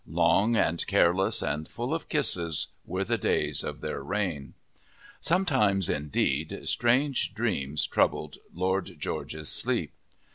Long 0.09 0.55
and 0.55 0.83
careless 0.87 1.43
and 1.43 1.67
full 1.67 1.93
of 1.93 2.09
kisses 2.09 2.69
were 2.87 3.03
the 3.03 3.19
days 3.19 3.63
of 3.63 3.81
their 3.81 4.01
reign. 4.01 4.55
Sometimes, 5.19 5.89
indeed, 5.89 6.61
strange 6.67 7.35
dreams 7.35 7.85
troubled 7.85 8.39
Lord 8.51 8.95
George's 8.97 9.49
sleep. 9.49 9.93